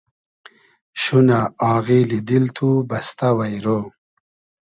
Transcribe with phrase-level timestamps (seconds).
[1.01, 1.41] شونۂ
[1.73, 3.83] آغیلی دیل تو بئستۂ وݷرۉ